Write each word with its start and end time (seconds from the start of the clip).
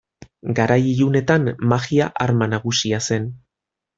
Garai 0.59 0.77
ilunetan, 0.93 1.45
magia 1.73 2.09
arma 2.27 2.47
nagusia 2.55 3.03
zen. 3.11 3.31